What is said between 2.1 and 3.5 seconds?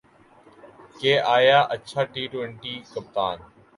T twenty کپتان